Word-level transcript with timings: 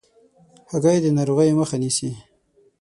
هګۍ 0.71 0.97
د 1.01 1.05
ناروغیو 1.17 1.57
مخه 1.61 1.77
نیسي. 1.81 2.11